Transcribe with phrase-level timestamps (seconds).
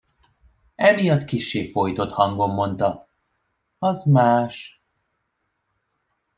[0.75, 3.09] Emiatt kissé fojtott hangon mondta:
[3.79, 4.83] Az más.